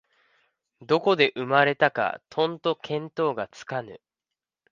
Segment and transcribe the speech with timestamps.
[0.81, 4.01] どこで生まれたかとんと見当がつかぬ